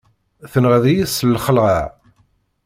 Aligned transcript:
Tenɣiḍ-iyi 0.51 1.05
s 1.07 1.17
lxeɛla! 1.33 1.79